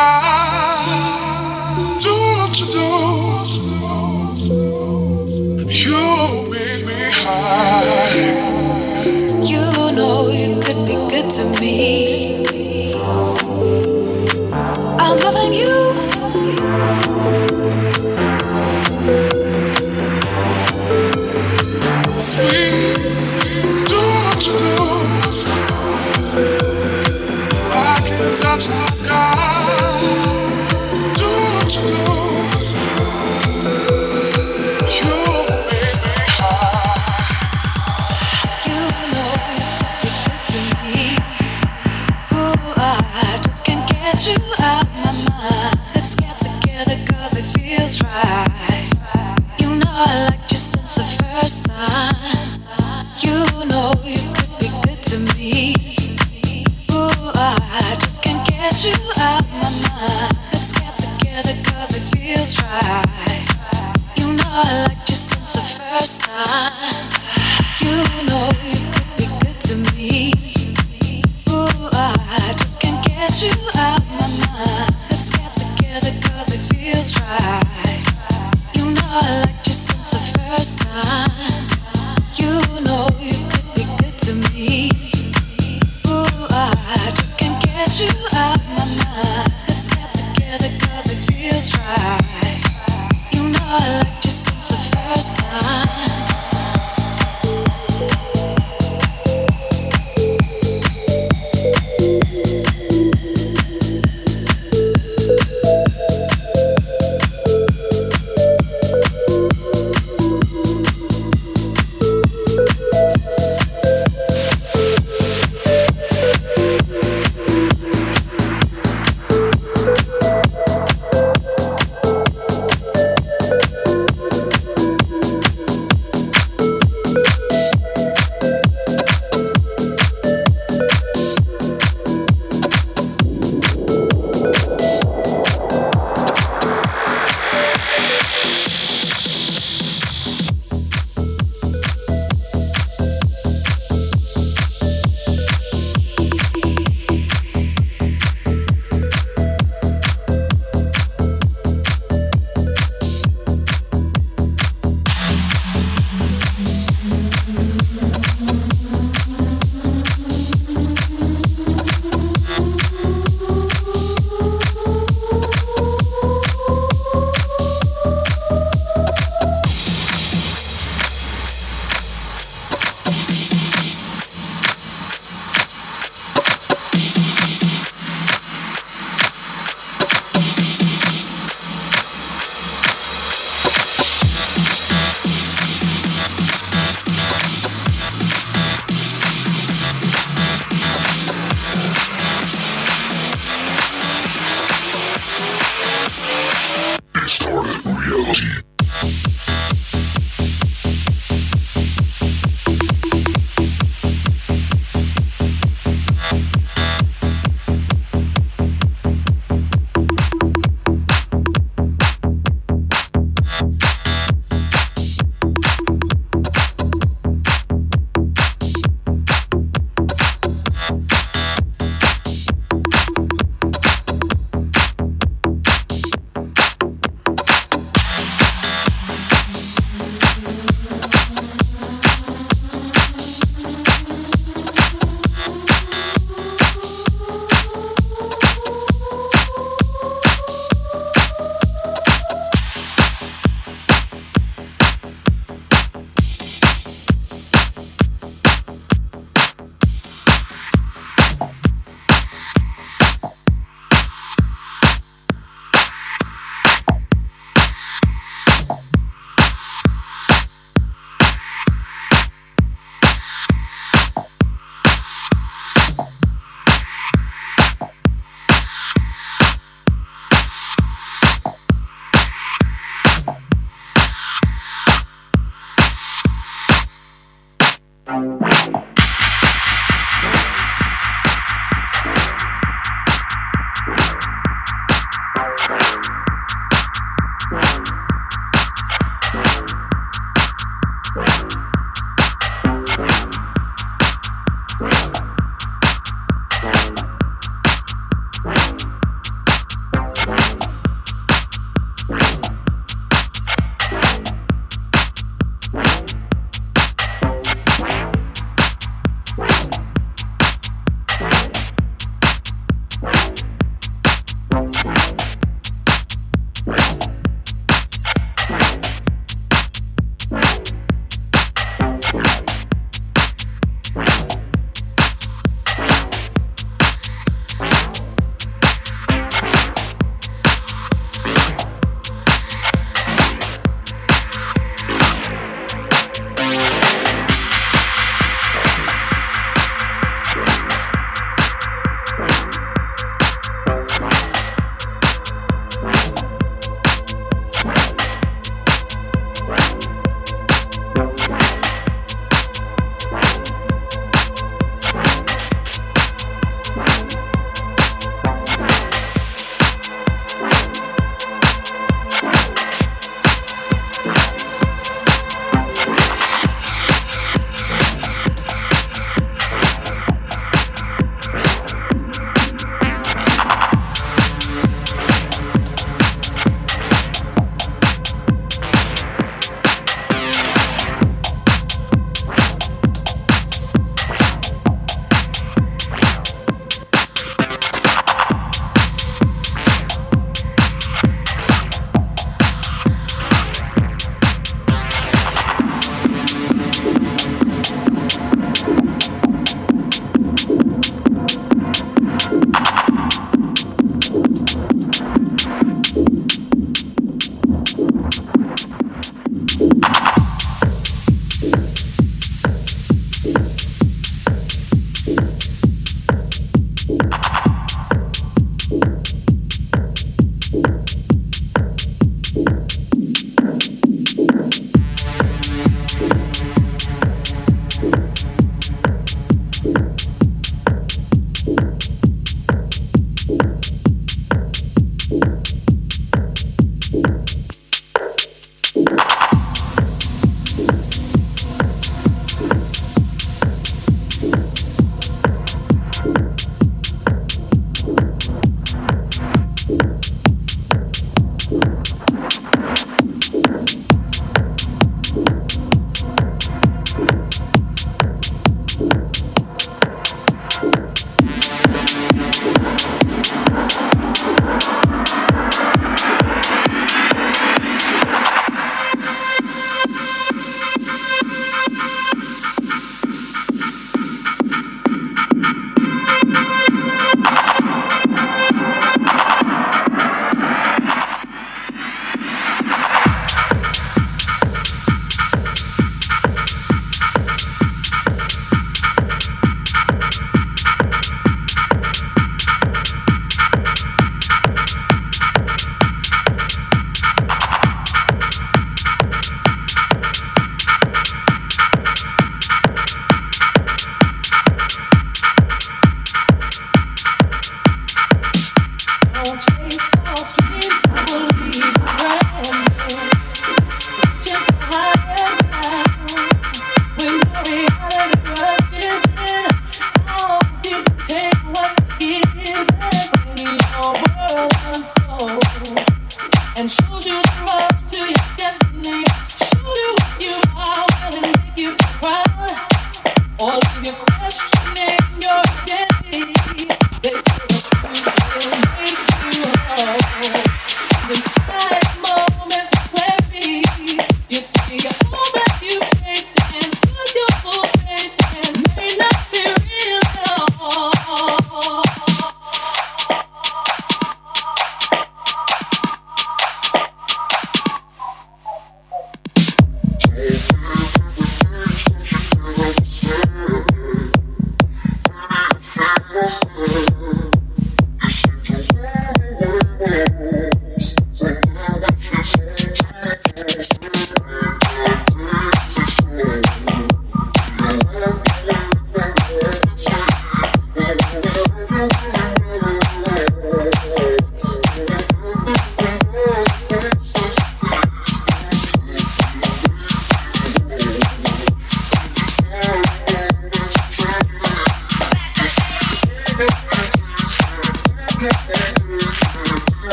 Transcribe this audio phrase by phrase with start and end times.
[0.00, 0.29] Touch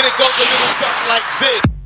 [0.00, 1.22] It goes a little something like.
[1.40, 1.79] This,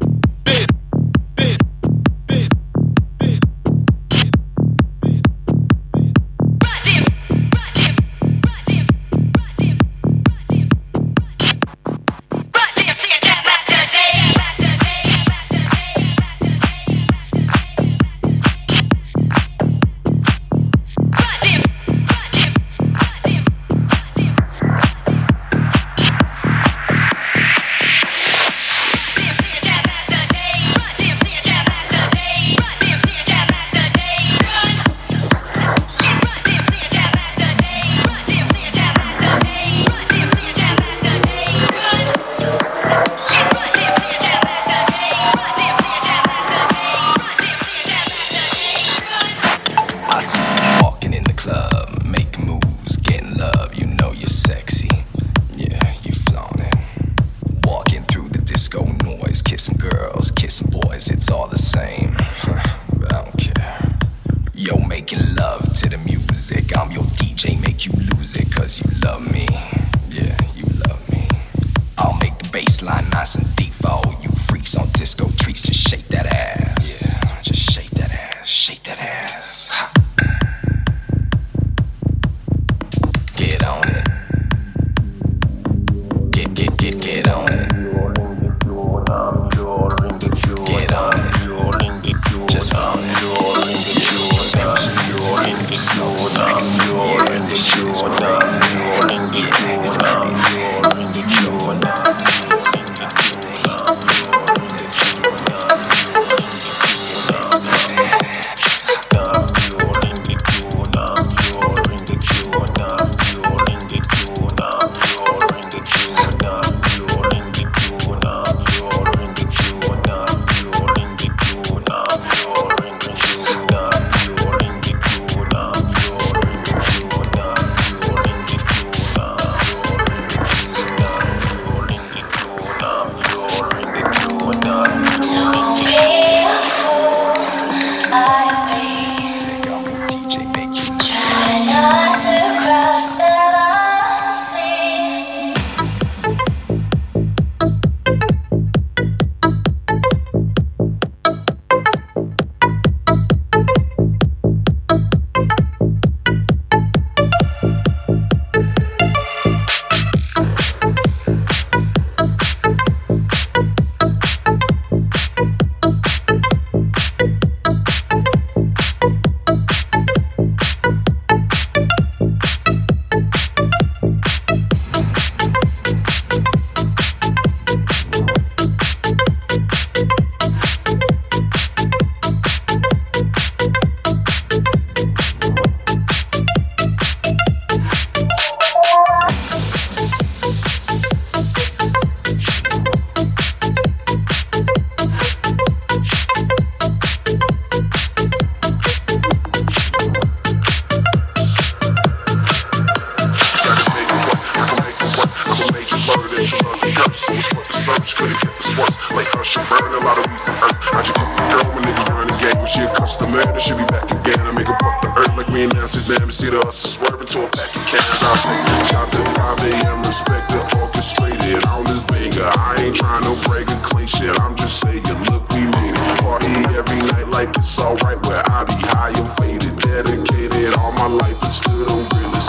[213.04, 214.40] a customer, then she be back again.
[214.40, 216.30] I make her puff the earth like and Nancy Bam.
[216.30, 218.20] See the hustle swerving to a pack of cans.
[218.24, 218.56] I say,
[218.88, 220.00] shout at 5 a.m.
[220.02, 222.48] Respect the orchestrated on this banger.
[222.48, 224.32] I ain't trying to brag or claim shit.
[224.40, 226.20] I'm just saying, look, we made it.
[226.24, 228.20] Party every night like it's alright.
[228.24, 229.76] Where I be high and faded.
[229.84, 232.40] Dedicated all my life and still don't really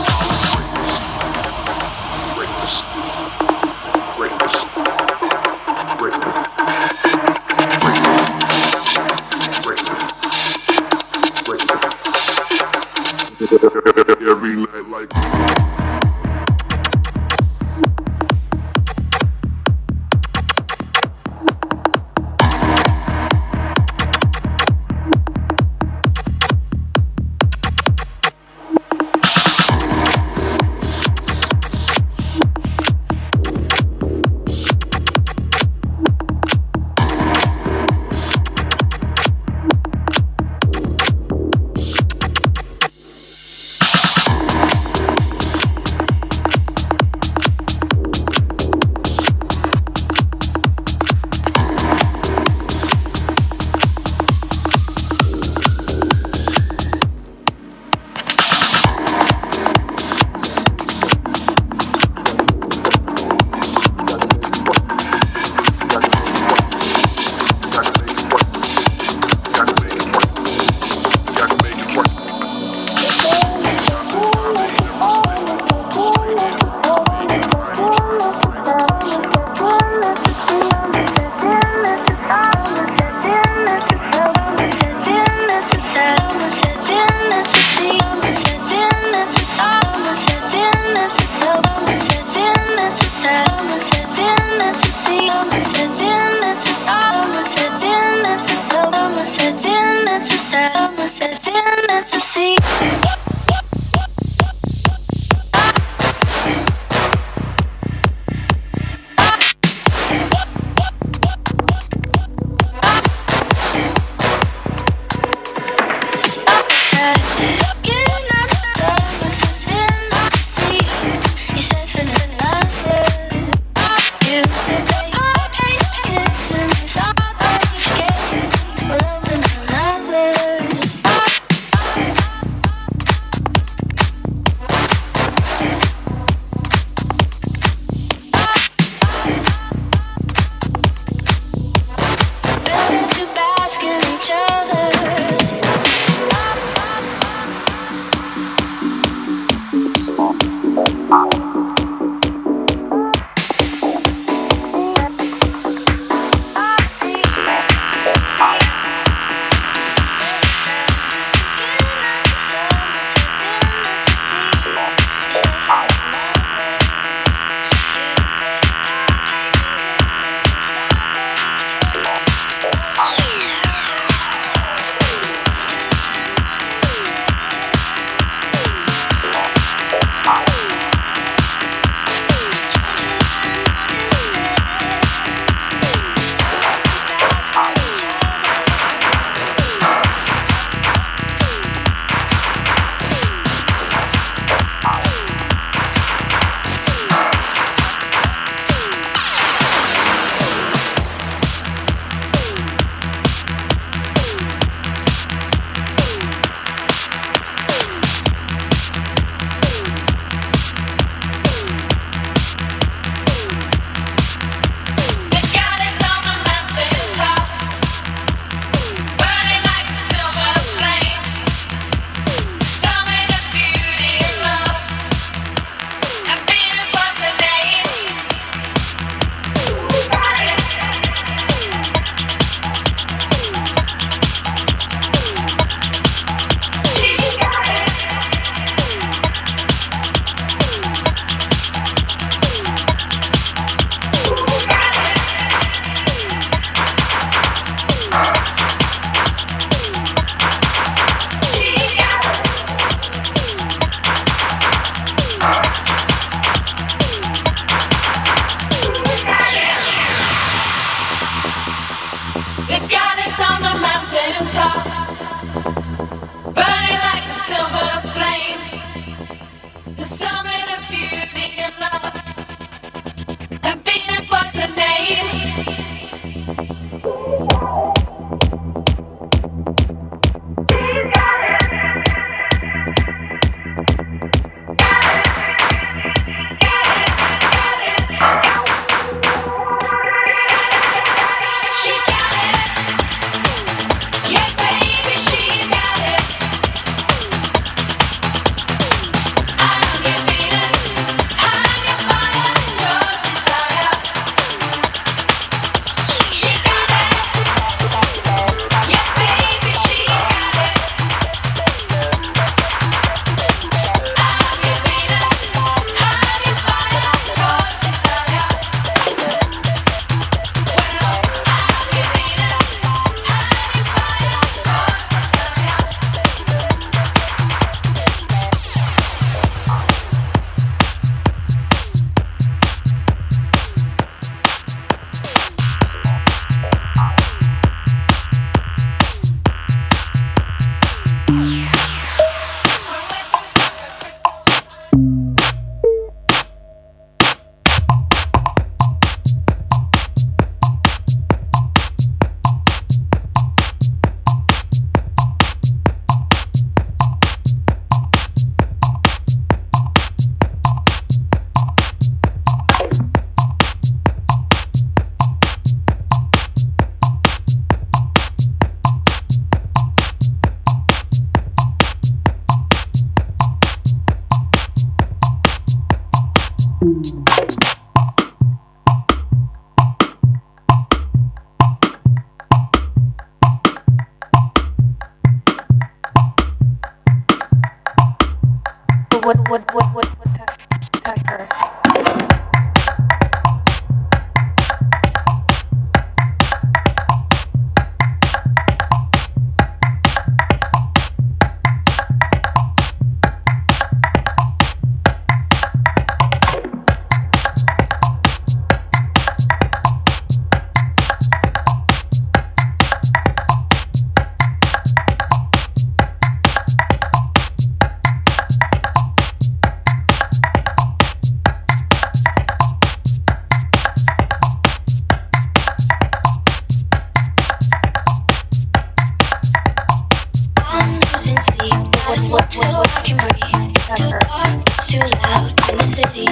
[431.17, 431.73] sleep.
[432.07, 433.71] I smoke so I can breathe.
[433.77, 436.27] It's too dark, it's too loud in the city.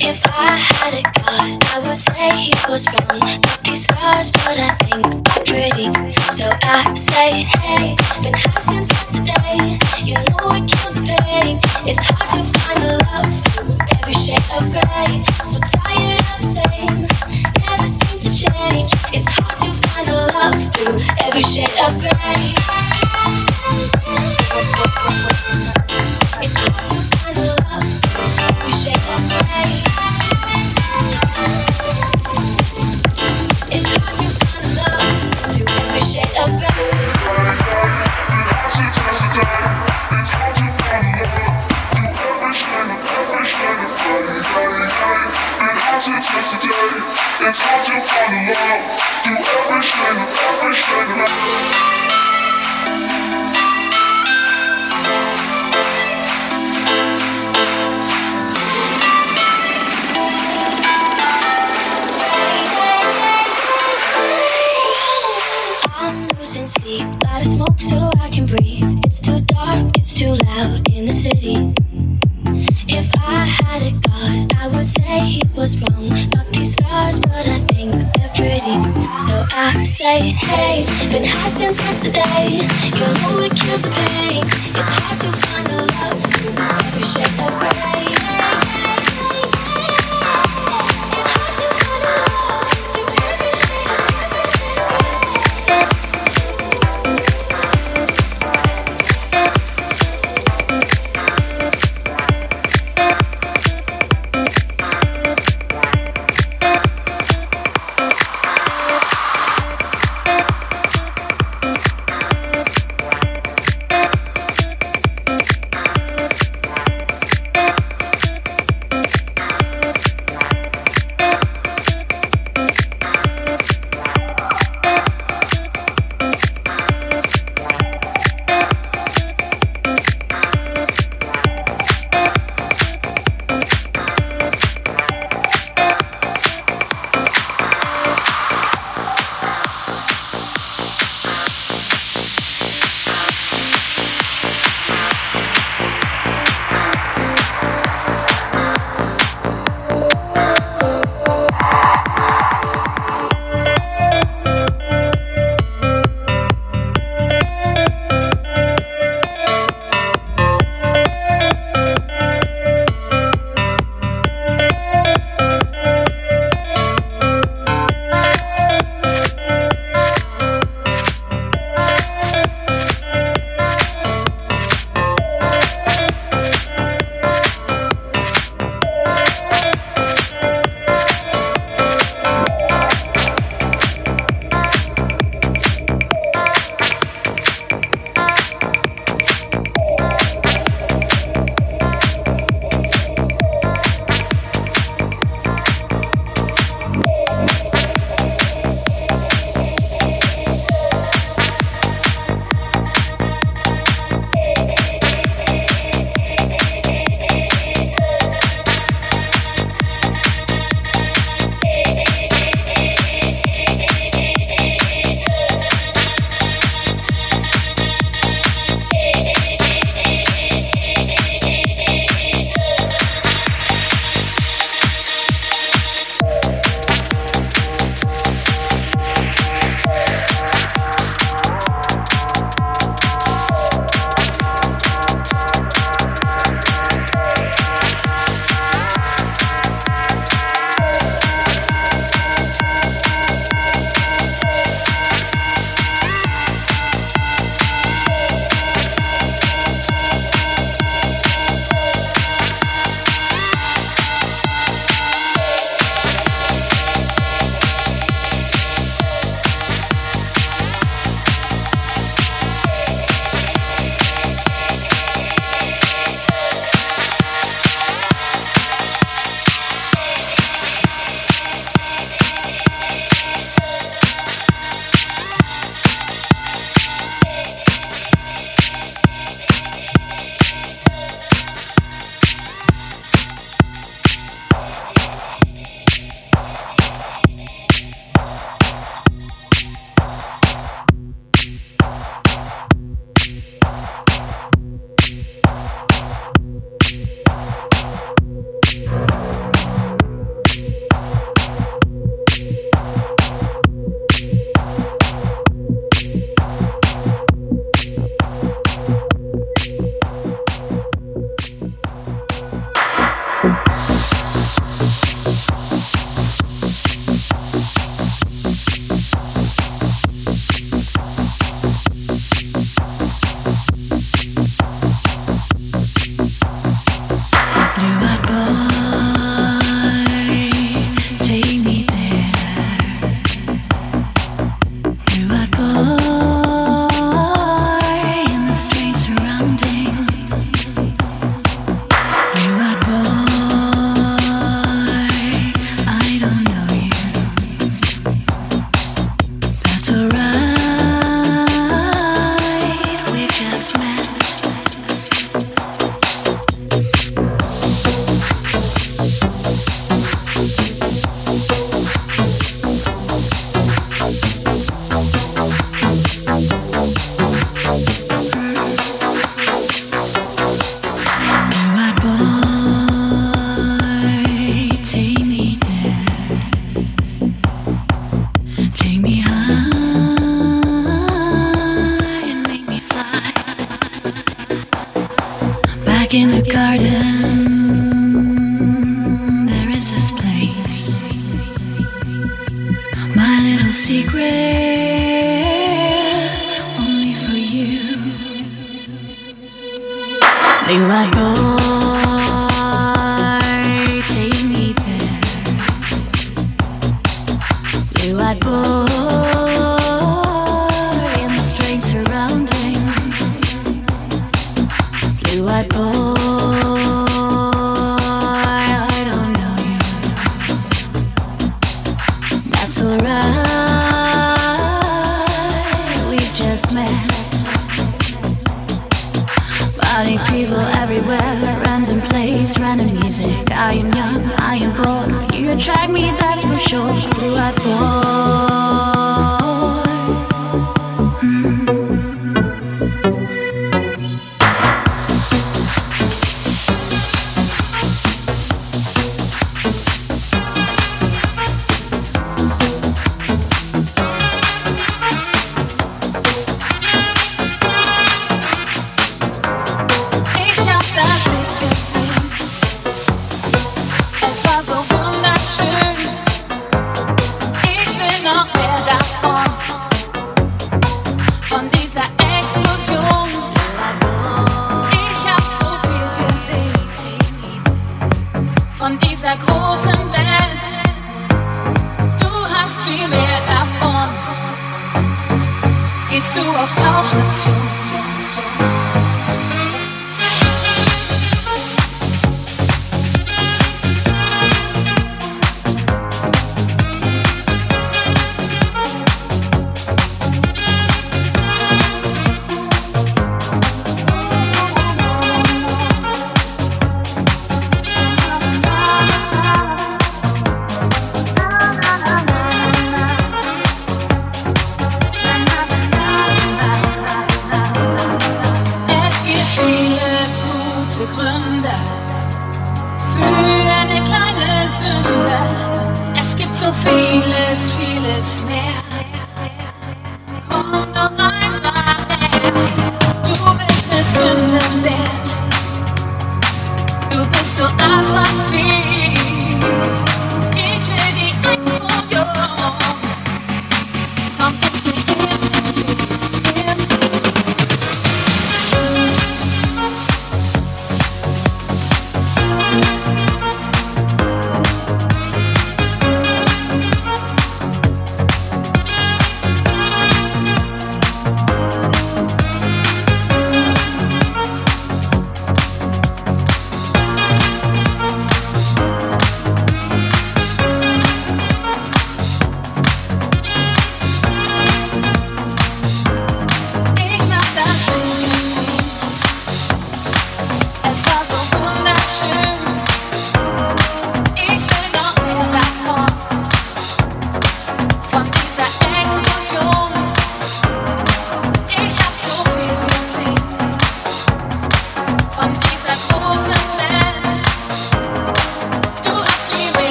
[0.00, 3.20] If I had a god, I would say he was wrong.
[3.20, 5.86] Got these scars, but I think they're pretty.
[6.30, 7.93] So I say, hey.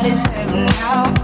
[0.00, 1.19] I deserve now.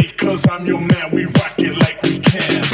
[0.00, 2.71] cause I'm your man, we rock it like we can.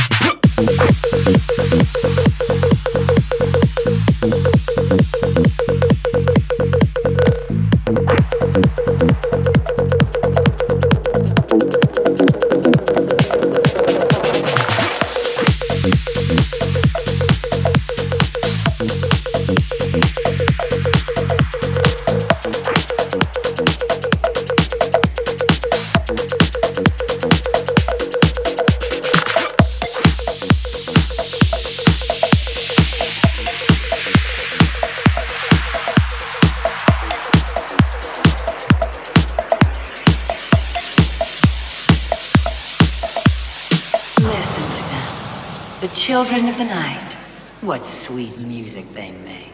[46.25, 47.13] children of the night,
[47.61, 49.53] what sweet music they make.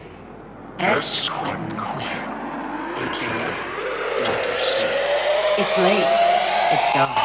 [0.79, 1.29] S.
[1.29, 2.07] Quentin Quinn,
[3.03, 3.53] aka
[4.17, 4.51] Dr.
[4.51, 4.87] C.
[5.59, 6.09] It's late.
[6.71, 7.24] It's dark.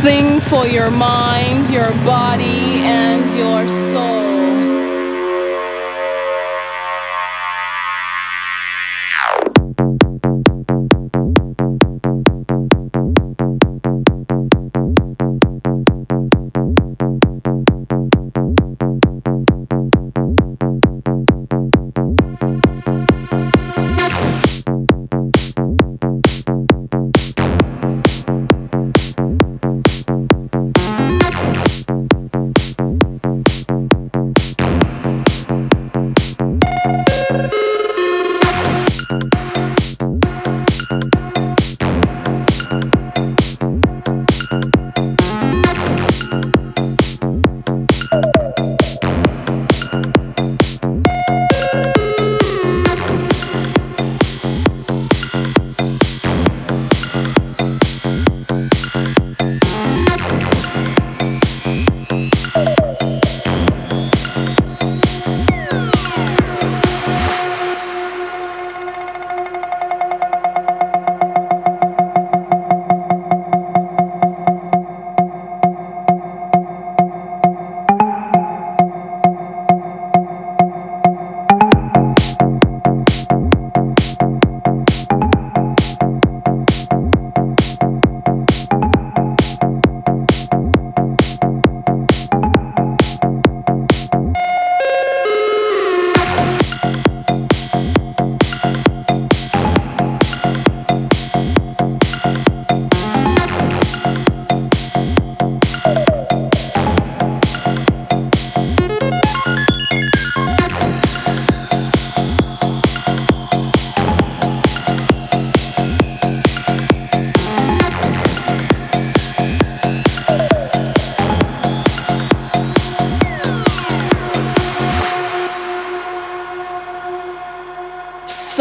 [0.00, 2.79] Something for your mind, your body,
[60.38, 60.99] your soul.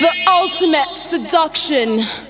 [0.00, 2.23] the ultimate seduction.